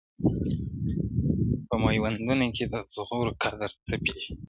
په 1.67 1.75
میوندونو 1.83 2.47
کي 2.55 2.63
د 2.73 2.75
زغرو 2.95 3.31
قدر 3.43 3.69
څه 3.87 3.95
پیژني٫ 4.03 4.37